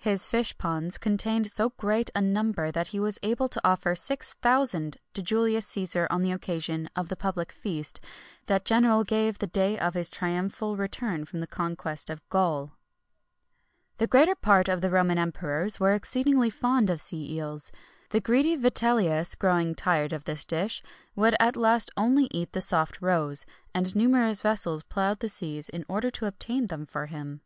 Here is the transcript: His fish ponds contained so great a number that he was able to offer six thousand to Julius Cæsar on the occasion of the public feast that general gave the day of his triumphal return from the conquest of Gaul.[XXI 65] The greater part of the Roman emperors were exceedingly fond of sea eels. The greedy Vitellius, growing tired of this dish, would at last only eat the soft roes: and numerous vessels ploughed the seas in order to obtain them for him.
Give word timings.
His 0.00 0.26
fish 0.26 0.58
ponds 0.58 0.98
contained 0.98 1.48
so 1.52 1.70
great 1.70 2.10
a 2.12 2.20
number 2.20 2.72
that 2.72 2.88
he 2.88 2.98
was 2.98 3.20
able 3.22 3.46
to 3.46 3.60
offer 3.62 3.94
six 3.94 4.34
thousand 4.42 4.96
to 5.14 5.22
Julius 5.22 5.70
Cæsar 5.70 6.08
on 6.10 6.22
the 6.22 6.32
occasion 6.32 6.90
of 6.96 7.08
the 7.08 7.14
public 7.14 7.52
feast 7.52 8.00
that 8.46 8.64
general 8.64 9.04
gave 9.04 9.38
the 9.38 9.46
day 9.46 9.78
of 9.78 9.94
his 9.94 10.10
triumphal 10.10 10.76
return 10.76 11.24
from 11.24 11.38
the 11.38 11.46
conquest 11.46 12.10
of 12.10 12.28
Gaul.[XXI 12.28 12.72
65] 13.98 13.98
The 13.98 14.06
greater 14.08 14.34
part 14.34 14.68
of 14.68 14.80
the 14.80 14.90
Roman 14.90 15.16
emperors 15.16 15.78
were 15.78 15.92
exceedingly 15.94 16.50
fond 16.50 16.90
of 16.90 17.00
sea 17.00 17.34
eels. 17.34 17.70
The 18.10 18.20
greedy 18.20 18.56
Vitellius, 18.56 19.36
growing 19.36 19.76
tired 19.76 20.12
of 20.12 20.24
this 20.24 20.42
dish, 20.44 20.82
would 21.14 21.36
at 21.38 21.54
last 21.54 21.92
only 21.96 22.24
eat 22.32 22.52
the 22.52 22.60
soft 22.60 23.00
roes: 23.00 23.46
and 23.72 23.94
numerous 23.94 24.42
vessels 24.42 24.82
ploughed 24.82 25.20
the 25.20 25.28
seas 25.28 25.68
in 25.68 25.84
order 25.88 26.10
to 26.10 26.26
obtain 26.26 26.66
them 26.66 26.84
for 26.84 27.06
him. 27.06 27.42